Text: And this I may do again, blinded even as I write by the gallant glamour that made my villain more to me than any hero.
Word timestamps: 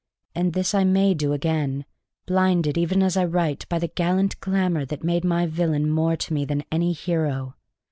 And 0.33 0.53
this 0.53 0.73
I 0.73 0.83
may 0.83 1.13
do 1.13 1.31
again, 1.31 1.85
blinded 2.25 2.75
even 2.75 3.03
as 3.03 3.15
I 3.15 3.23
write 3.23 3.69
by 3.69 3.77
the 3.77 3.87
gallant 3.87 4.39
glamour 4.39 4.83
that 4.83 5.03
made 5.03 5.23
my 5.23 5.45
villain 5.45 5.87
more 5.91 6.15
to 6.15 6.33
me 6.33 6.43
than 6.43 6.63
any 6.71 6.91
hero. 6.91 7.55